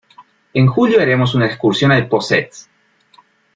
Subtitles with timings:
[0.55, 2.67] En julio haremos una excursión al Possets.